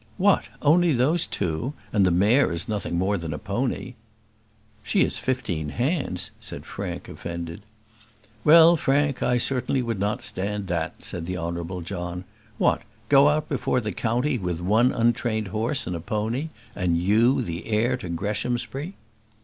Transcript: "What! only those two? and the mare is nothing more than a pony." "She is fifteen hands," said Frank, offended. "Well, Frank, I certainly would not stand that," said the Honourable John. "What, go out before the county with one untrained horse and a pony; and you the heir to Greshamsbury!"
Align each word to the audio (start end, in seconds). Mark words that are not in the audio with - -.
"What! 0.17 0.45
only 0.63 0.93
those 0.93 1.27
two? 1.27 1.73
and 1.93 2.03
the 2.03 2.09
mare 2.09 2.51
is 2.51 2.67
nothing 2.67 2.97
more 2.97 3.19
than 3.19 3.35
a 3.35 3.37
pony." 3.37 3.93
"She 4.81 5.01
is 5.01 5.19
fifteen 5.19 5.69
hands," 5.69 6.31
said 6.39 6.65
Frank, 6.65 7.07
offended. 7.07 7.61
"Well, 8.43 8.75
Frank, 8.75 9.21
I 9.21 9.37
certainly 9.37 9.83
would 9.83 9.99
not 9.99 10.23
stand 10.23 10.65
that," 10.69 11.03
said 11.03 11.27
the 11.27 11.37
Honourable 11.37 11.81
John. 11.81 12.23
"What, 12.57 12.81
go 13.09 13.29
out 13.29 13.47
before 13.47 13.79
the 13.79 13.91
county 13.91 14.39
with 14.39 14.59
one 14.59 14.91
untrained 14.91 15.49
horse 15.49 15.85
and 15.85 15.95
a 15.95 15.99
pony; 15.99 16.49
and 16.75 16.97
you 16.97 17.43
the 17.43 17.67
heir 17.67 17.95
to 17.97 18.09
Greshamsbury!" 18.09 18.95